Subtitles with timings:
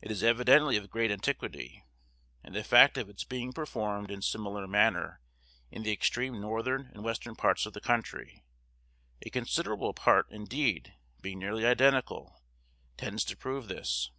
[0.00, 1.84] It is evidently of great antiquity;
[2.42, 5.20] and the fact of its being performed in similar manner
[5.70, 8.42] in the extreme northern and western parts of the country,
[9.24, 12.42] a considerable part indeed being nearly identical,
[12.96, 14.10] tends to prove this.